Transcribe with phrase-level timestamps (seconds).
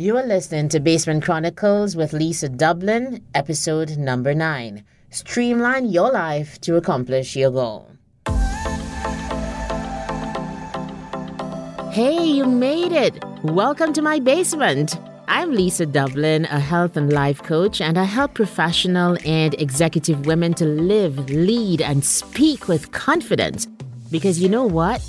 [0.00, 4.84] You are listening to Basement Chronicles with Lisa Dublin, episode number nine.
[5.10, 7.90] Streamline your life to accomplish your goal.
[11.90, 13.20] Hey, you made it!
[13.42, 14.96] Welcome to my basement.
[15.26, 20.54] I'm Lisa Dublin, a health and life coach, and I help professional and executive women
[20.54, 23.66] to live, lead, and speak with confidence.
[24.12, 25.00] Because you know what?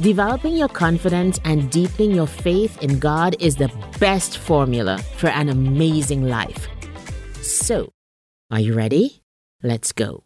[0.00, 5.48] Developing your confidence and deepening your faith in God is the best formula for an
[5.48, 6.68] amazing life.
[7.42, 7.92] So,
[8.48, 9.24] are you ready?
[9.60, 10.22] Let's go.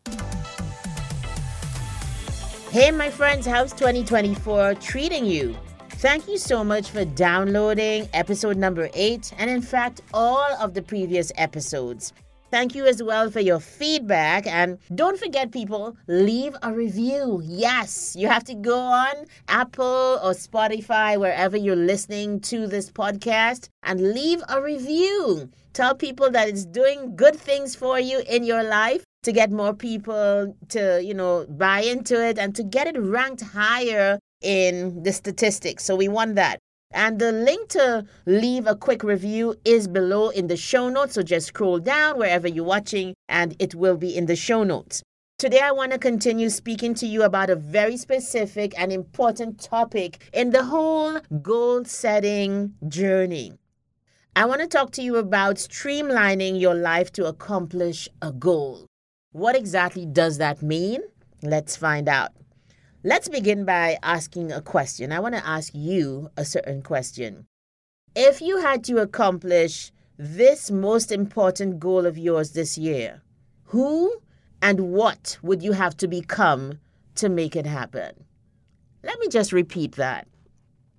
[2.70, 5.56] Hey, my friends, how's 2024 treating you?
[5.88, 10.82] Thank you so much for downloading episode number eight, and in fact, all of the
[10.82, 12.12] previous episodes.
[12.52, 14.46] Thank you as well for your feedback.
[14.46, 17.40] And don't forget, people, leave a review.
[17.42, 19.14] Yes, you have to go on
[19.48, 25.48] Apple or Spotify, wherever you're listening to this podcast, and leave a review.
[25.72, 29.72] Tell people that it's doing good things for you in your life to get more
[29.72, 35.12] people to, you know, buy into it and to get it ranked higher in the
[35.14, 35.84] statistics.
[35.84, 36.58] So we want that.
[36.94, 41.14] And the link to leave a quick review is below in the show notes.
[41.14, 45.02] So just scroll down wherever you're watching and it will be in the show notes.
[45.38, 50.30] Today, I want to continue speaking to you about a very specific and important topic
[50.32, 53.52] in the whole goal setting journey.
[54.36, 58.86] I want to talk to you about streamlining your life to accomplish a goal.
[59.32, 61.00] What exactly does that mean?
[61.42, 62.30] Let's find out.
[63.04, 65.10] Let's begin by asking a question.
[65.10, 67.46] I want to ask you a certain question.
[68.14, 73.20] If you had to accomplish this most important goal of yours this year,
[73.64, 74.18] who
[74.60, 76.78] and what would you have to become
[77.16, 78.12] to make it happen?
[79.02, 80.28] Let me just repeat that.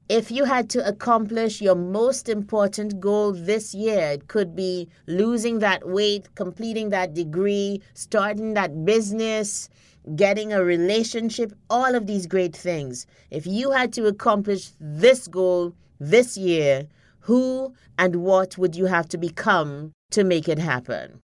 [0.09, 5.59] If you had to accomplish your most important goal this year, it could be losing
[5.59, 9.69] that weight, completing that degree, starting that business,
[10.15, 13.05] getting a relationship, all of these great things.
[13.31, 16.87] If you had to accomplish this goal this year,
[17.21, 21.19] who and what would you have to become to make it happen?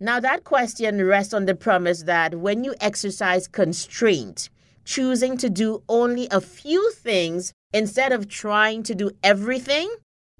[0.00, 4.50] Now, that question rests on the premise that when you exercise constraint,
[4.84, 9.92] choosing to do only a few things instead of trying to do everything,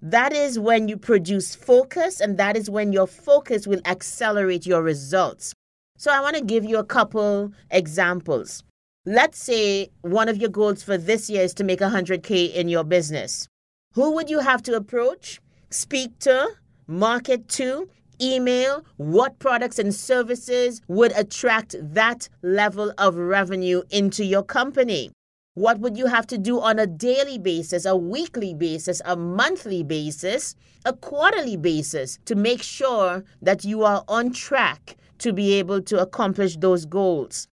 [0.03, 4.83] that is when you produce focus, and that is when your focus will accelerate your
[4.83, 5.55] results.
[6.05, 8.63] So I want to give you a couple examples.
[9.07, 12.85] Let's say one of your goals for this year is to make 100K in your
[12.85, 13.49] business.
[13.95, 16.51] Who would you have to approach, speak to,
[16.87, 17.89] market to,
[18.21, 18.85] email?
[18.99, 25.11] What products and services would attract that level of revenue into your company?
[25.55, 29.83] What would you have to do on a daily basis, a weekly basis, a monthly
[29.83, 30.55] basis,
[30.85, 36.01] a quarterly basis to make sure that you are on track to be able to
[36.01, 37.49] accomplish those goals.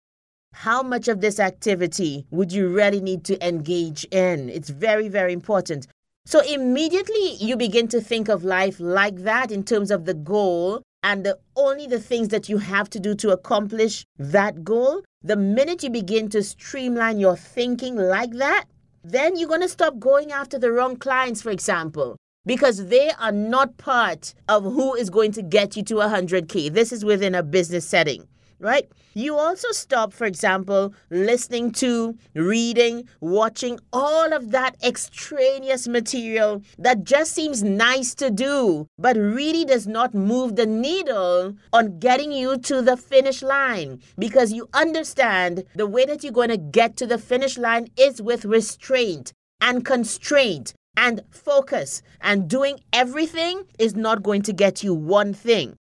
[0.53, 4.49] How much of this activity would you really need to engage in?
[4.49, 5.87] It's very, very important.
[6.25, 10.81] So, immediately you begin to think of life like that in terms of the goal
[11.01, 15.03] and the, only the things that you have to do to accomplish that goal.
[15.23, 18.65] The minute you begin to streamline your thinking like that,
[19.03, 22.17] then you're going to stop going after the wrong clients, for example
[22.49, 26.73] because they are not part of who is going to get you to 100K.
[26.73, 28.27] This is within a business setting,
[28.57, 28.89] right?
[29.13, 37.03] You also stop, for example, listening to, reading, watching all of that extraneous material that
[37.03, 42.57] just seems nice to do, but really does not move the needle on getting you
[42.57, 47.05] to the finish line because you understand the way that you're going to get to
[47.05, 54.23] the finish line is with restraint and constraint and focus and doing everything is not
[54.23, 55.75] going to get you one thing.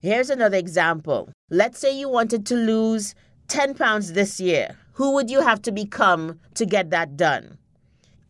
[0.00, 1.30] Here's another example.
[1.50, 3.14] Let's say you wanted to lose
[3.48, 4.76] 10 pounds this year.
[4.94, 7.58] Who would you have to become to get that done?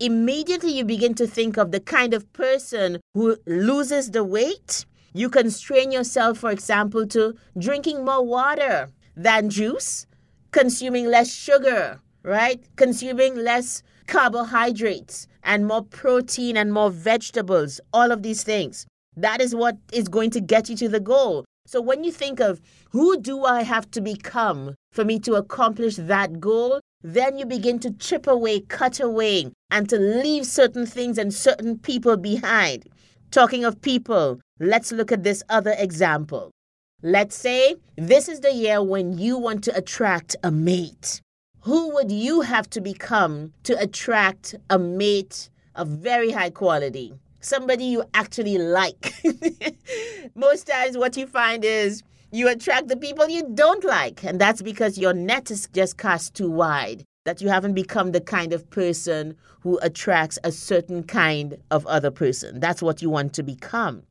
[0.00, 4.86] Immediately, you begin to think of the kind of person who loses the weight.
[5.12, 10.06] You constrain yourself, for example, to drinking more water than juice,
[10.52, 12.62] consuming less sugar, right?
[12.76, 18.86] Consuming less carbohydrates, and more protein and more vegetables, all of these things.
[19.16, 21.44] That is what is going to get you to the goal.
[21.66, 22.60] So when you think of
[22.90, 27.78] who do I have to become for me to accomplish that goal, then you begin
[27.80, 32.84] to chip away, cut away, and to leave certain things and certain people behind.
[33.30, 36.50] Talking of people, let's look at this other example.
[37.02, 41.20] Let's say this is the year when you want to attract a mate.
[41.60, 47.14] Who would you have to become to attract a mate of very high quality?
[47.40, 49.14] somebody you actually like.
[50.34, 54.62] Most times, what you find is you attract the people you don't like, and that's
[54.62, 57.04] because your net is just cast too wide.
[57.24, 62.10] That you haven't become the kind of person who attracts a certain kind of other
[62.10, 62.58] person.
[62.60, 64.02] That's what you want to become.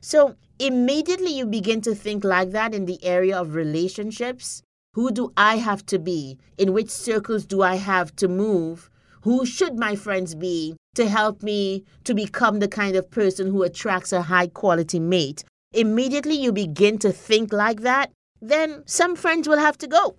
[0.00, 4.62] So, immediately you begin to think like that in the area of relationships.
[4.94, 6.38] Who do I have to be?
[6.56, 8.90] In which circles do I have to move?
[9.22, 13.64] Who should my friends be to help me to become the kind of person who
[13.64, 15.42] attracts a high quality mate?
[15.72, 20.14] Immediately you begin to think like that, then some friends will have to go.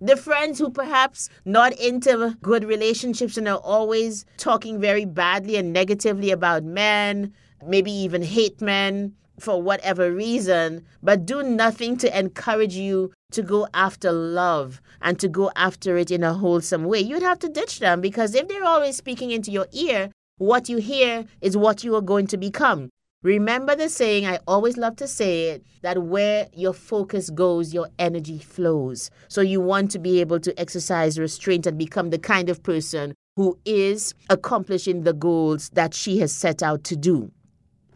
[0.00, 5.70] The friends who perhaps not into good relationships and are always talking very badly and
[5.70, 7.34] negatively about men,
[7.66, 13.66] maybe even hate men, for whatever reason, but do nothing to encourage you to go
[13.74, 17.80] after love and to go after it in a wholesome way, you'd have to ditch
[17.80, 21.94] them because if they're always speaking into your ear, what you hear is what you
[21.94, 22.90] are going to become.
[23.22, 27.88] Remember the saying, I always love to say it, that where your focus goes, your
[27.98, 29.10] energy flows.
[29.28, 33.14] So you want to be able to exercise restraint and become the kind of person
[33.36, 37.32] who is accomplishing the goals that she has set out to do.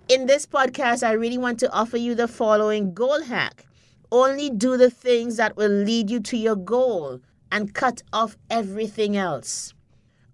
[0.08, 3.66] In this podcast, I really want to offer you the following goal hack.
[4.10, 7.20] Only do the things that will lead you to your goal
[7.52, 9.74] and cut off everything else.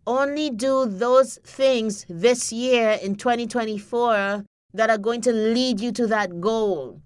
[0.06, 4.44] Only do those things this year in 2024
[4.74, 7.00] that are going to lead you to that goal.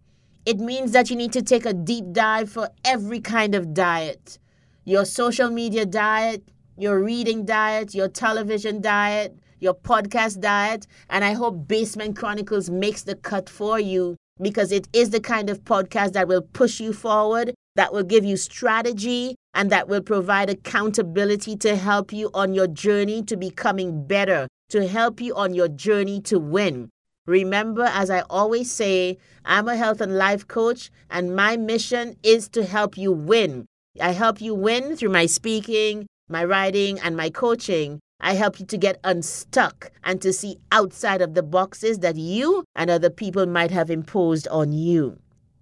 [0.45, 4.39] It means that you need to take a deep dive for every kind of diet
[4.85, 6.43] your social media diet,
[6.79, 10.87] your reading diet, your television diet, your podcast diet.
[11.11, 15.51] And I hope Basement Chronicles makes the cut for you because it is the kind
[15.51, 20.01] of podcast that will push you forward, that will give you strategy, and that will
[20.01, 25.55] provide accountability to help you on your journey to becoming better, to help you on
[25.55, 26.89] your journey to win.
[27.27, 32.49] Remember, as I always say, I'm a health and life coach, and my mission is
[32.51, 33.67] to help you win.
[34.01, 38.01] I help you win through my speaking, my writing, and my coaching.
[38.21, 42.65] I help you to get unstuck and to see outside of the boxes that you
[42.75, 45.19] and other people might have imposed on you.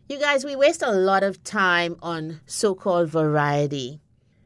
[0.08, 4.00] You guys, we waste a lot of time on so called variety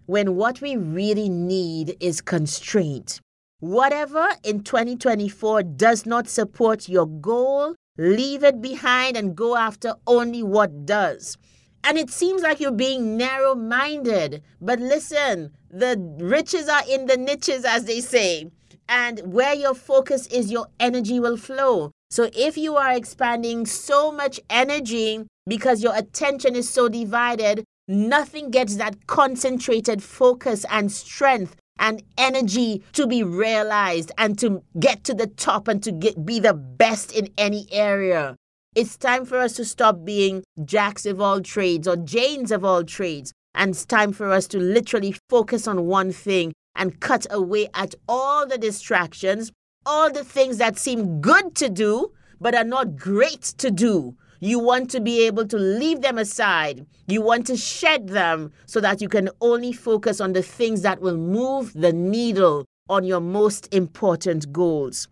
[0.07, 3.21] when what we really need is constraint.
[3.61, 10.43] Whatever in 2024 does not support your goal, leave it behind and go after only
[10.43, 11.37] what does.
[11.83, 14.43] And it seems like you're being narrow minded.
[14.61, 18.51] But listen, the riches are in the niches, as they say.
[18.89, 21.93] And where your focus is, your energy will flow.
[22.11, 28.51] So if you are expanding so much energy because your attention is so divided, nothing
[28.51, 35.15] gets that concentrated focus and strength and energy to be realized and to get to
[35.15, 38.37] the top and to get be the best in any area.
[38.77, 42.85] It's time for us to stop being jacks of all trades or Janes of all
[42.85, 43.33] trades.
[43.53, 47.97] And it's time for us to literally focus on one thing and cut away at
[48.09, 49.51] all the distractions,
[49.85, 54.15] all the things that seem good to do, but are not great to do.
[54.39, 56.87] You want to be able to leave them aside.
[57.09, 61.01] You want to shed them so that you can only focus on the things that
[61.01, 65.09] will move the needle on your most important goals.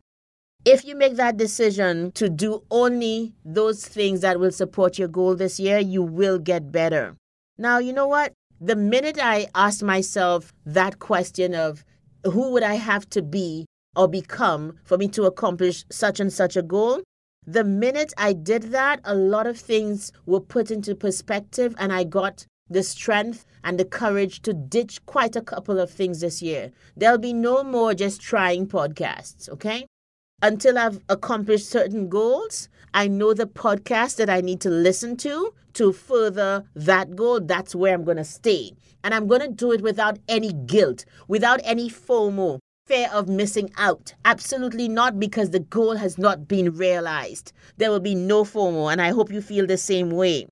[0.65, 5.35] If you make that decision to do only those things that will support your goal
[5.35, 7.17] this year, you will get better.
[7.57, 8.35] Now, you know what?
[8.61, 11.87] The minute I asked myself that question of
[12.23, 13.65] who would I have to be
[13.97, 17.03] or become for me to accomplish such and such a goal,
[17.47, 22.05] the minute I did that, a lot of things were put into perspective and I
[22.05, 26.73] got the strength and the courage to ditch quite a couple of things this year.
[26.95, 29.87] There'll be no more just trying podcasts, okay?
[30.43, 35.53] Until I've accomplished certain goals, I know the podcast that I need to listen to
[35.75, 37.41] to further that goal.
[37.41, 38.73] That's where I'm going to stay.
[39.05, 43.71] And I'm going to do it without any guilt, without any FOMO, fear of missing
[43.77, 44.15] out.
[44.25, 47.53] Absolutely not, because the goal has not been realized.
[47.77, 50.47] There will be no FOMO, and I hope you feel the same way.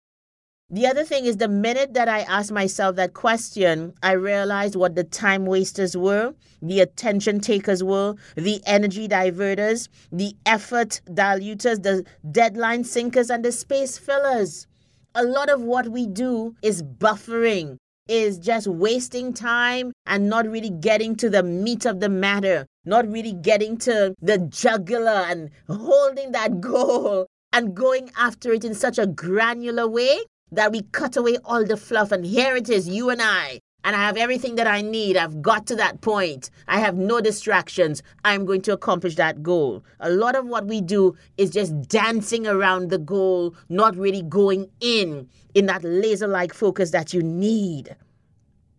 [0.69, 4.97] The other thing is the minute that I asked myself that question, I realized what
[4.97, 12.05] the time wasters were, the attention takers were, the energy diverters, the effort diluters, the
[12.33, 14.67] deadline sinkers, and the space fillers.
[15.15, 17.77] A lot of what we do is buffering,
[18.09, 23.07] is just wasting time and not really getting to the meat of the matter, not
[23.07, 28.99] really getting to the jugular and holding that goal and going after it in such
[28.99, 30.19] a granular way
[30.53, 33.61] that we cut away all the fluff and here it is, you and I.
[33.85, 35.17] and I have everything that I need.
[35.17, 36.51] I've got to that point.
[36.67, 38.03] I have no distractions.
[38.25, 39.85] I'm going to accomplish that goal.
[40.01, 44.69] A lot of what we do is just dancing around the goal, not really going
[44.81, 47.95] in in that laser like focus that you need.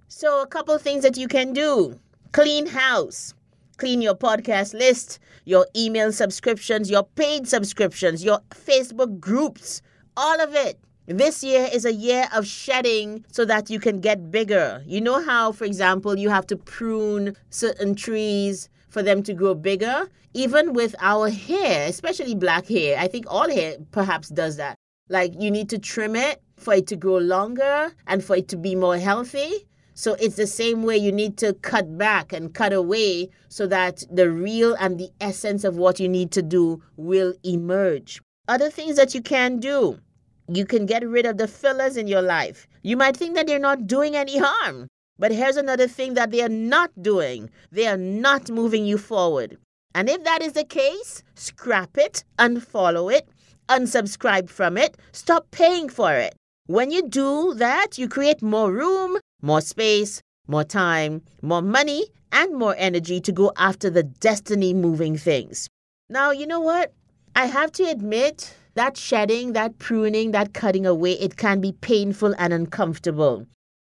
[0.10, 1.98] So, a couple things that you can do
[2.34, 3.34] clean house,
[3.78, 9.82] clean your podcast list, your email subscriptions, your paid subscriptions, your Facebook groups,
[10.18, 10.78] all of it.
[11.10, 14.84] This year is a year of shedding so that you can get bigger.
[14.86, 19.54] You know how, for example, you have to prune certain trees for them to grow
[19.54, 20.10] bigger?
[20.34, 24.76] Even with our hair, especially black hair, I think all hair perhaps does that.
[25.08, 28.58] Like you need to trim it for it to grow longer and for it to
[28.58, 29.66] be more healthy.
[29.94, 34.04] So it's the same way you need to cut back and cut away so that
[34.12, 38.22] the real and the essence of what you need to do will emerge.
[38.50, 40.00] Other things that you can do
[40.48, 42.68] you can get rid of the fillers in your life.
[42.82, 44.88] You might think that they're not doing any harm,
[45.20, 49.58] but here's another thing that they are not doing they are not moving you forward.
[49.94, 53.28] And if that is the case, scrap it, unfollow it,
[53.68, 56.36] unsubscribe from it, stop paying for it.
[56.68, 62.56] When you do that, you create more room, more space, more time, more money, and
[62.56, 65.70] more energy to go after the destiny moving things.
[66.10, 66.94] Now, you know what?
[67.36, 72.36] I have to admit that shedding, that pruning, that cutting away, it can be painful
[72.38, 73.46] and uncomfortable.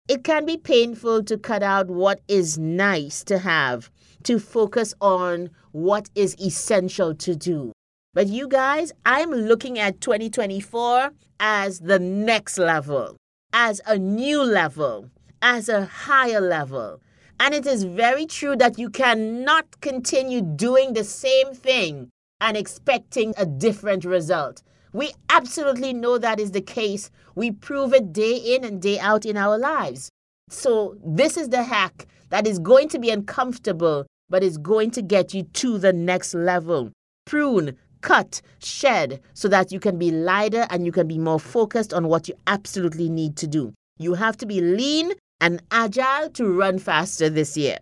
[0.10, 3.90] It can be painful to cut out what is nice to have,
[4.24, 7.72] to focus on what is essential to do.
[8.14, 13.16] But you guys, I'm looking at 2024 as the next level,
[13.54, 15.10] as a new level,
[15.42, 17.00] as a higher level.
[17.40, 22.10] And it is very true that you cannot continue doing the same thing
[22.42, 24.62] and expecting a different result.
[24.94, 27.10] We absolutely know that is the case.
[27.36, 30.10] We prove it day in and day out in our lives.
[30.50, 35.02] So, this is the hack that is going to be uncomfortable, but is going to
[35.02, 36.92] get you to the next level.
[37.26, 41.94] Prune, cut, shed, so that you can be lighter and you can be more focused
[41.94, 43.74] on what you absolutely need to do.
[43.98, 47.78] You have to be lean and agile to run faster this year.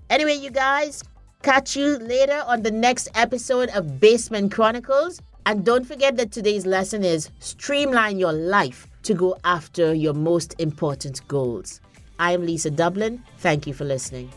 [0.09, 1.03] Anyway, you guys,
[1.43, 5.21] catch you later on the next episode of Basement Chronicles.
[5.45, 10.55] And don't forget that today's lesson is streamline your life to go after your most
[10.59, 11.83] important goals.
[12.19, 13.23] I am Lisa Dublin.
[13.37, 14.33] Thank you for listening.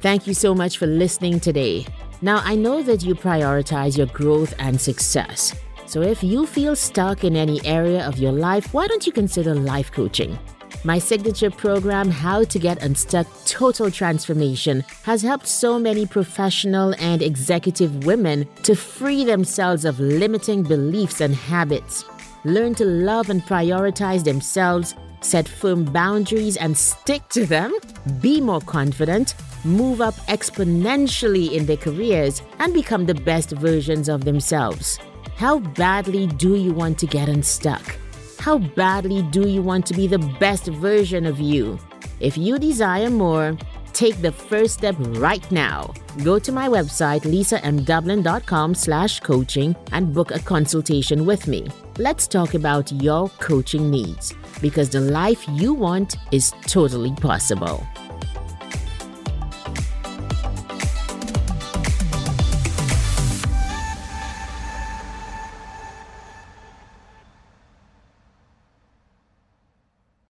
[0.00, 1.84] Thank you so much for listening today.
[2.22, 5.54] Now, I know that you prioritize your growth and success.
[5.86, 9.54] So, if you feel stuck in any area of your life, why don't you consider
[9.56, 10.38] life coaching?
[10.84, 17.20] My signature program, How to Get Unstuck Total Transformation, has helped so many professional and
[17.20, 22.04] executive women to free themselves of limiting beliefs and habits,
[22.44, 27.74] learn to love and prioritize themselves, set firm boundaries and stick to them,
[28.20, 29.34] be more confident,
[29.68, 34.98] move up exponentially in their careers, and become the best versions of themselves.
[35.36, 37.96] How badly do you want to get unstuck?
[38.38, 41.78] How badly do you want to be the best version of you?
[42.20, 43.56] If you desire more,
[43.98, 45.92] Take the first step right now.
[46.22, 51.66] Go to my website, lisamdublin.com slash coaching and book a consultation with me.
[51.98, 57.84] Let's talk about your coaching needs because the life you want is totally possible.